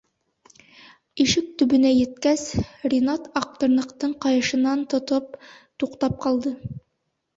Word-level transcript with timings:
Ишек 1.25 1.51
төбөнә 1.63 1.91
еткәс, 1.95 2.45
Ринат, 2.93 3.29
Аҡтырнаҡтың 3.43 4.17
ҡайышынан 4.25 4.83
тотоп 4.95 5.41
туҡтап 5.85 6.19
ҡалды. 6.27 6.55